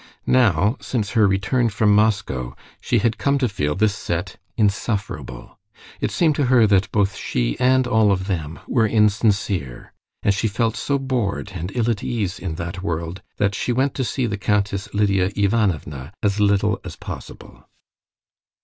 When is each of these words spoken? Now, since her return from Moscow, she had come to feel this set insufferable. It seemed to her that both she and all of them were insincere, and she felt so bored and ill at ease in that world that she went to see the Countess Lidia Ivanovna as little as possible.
Now, 0.25 0.77
since 0.81 1.11
her 1.11 1.27
return 1.27 1.69
from 1.69 1.93
Moscow, 1.93 2.55
she 2.79 2.97
had 2.97 3.19
come 3.19 3.37
to 3.37 3.47
feel 3.47 3.75
this 3.75 3.93
set 3.93 4.37
insufferable. 4.57 5.59
It 5.99 6.09
seemed 6.09 6.33
to 6.37 6.45
her 6.45 6.65
that 6.65 6.91
both 6.91 7.15
she 7.15 7.55
and 7.59 7.85
all 7.85 8.11
of 8.11 8.25
them 8.25 8.57
were 8.67 8.87
insincere, 8.87 9.93
and 10.23 10.33
she 10.33 10.47
felt 10.47 10.75
so 10.75 10.97
bored 10.97 11.51
and 11.53 11.71
ill 11.75 11.87
at 11.87 12.03
ease 12.03 12.39
in 12.39 12.55
that 12.55 12.81
world 12.81 13.21
that 13.37 13.53
she 13.53 13.71
went 13.71 13.93
to 13.93 14.03
see 14.03 14.25
the 14.25 14.39
Countess 14.39 14.91
Lidia 14.91 15.29
Ivanovna 15.35 16.13
as 16.23 16.39
little 16.39 16.79
as 16.83 16.95
possible. 16.95 17.65